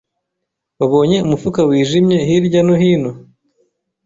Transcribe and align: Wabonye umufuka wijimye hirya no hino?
Wabonye 0.79 1.17
umufuka 1.25 1.59
wijimye 1.69 2.17
hirya 2.27 2.61
no 2.67 2.75
hino? 2.81 3.11